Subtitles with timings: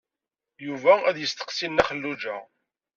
[0.65, 2.37] Yuba ad yesteqsi Nna Xelluǧa.